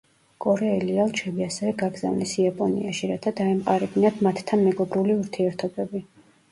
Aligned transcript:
კორეელი 0.45 0.95
ელჩები 1.03 1.45
ასევე 1.47 1.73
გაგზავნეს 1.83 2.35
იაპონიაში, 2.45 3.13
რათა 3.13 3.37
დაემყარებინათ 3.43 4.27
მათთან 4.31 4.69
მეგობრული 4.71 5.21
ურთიერთობები. 5.23 6.09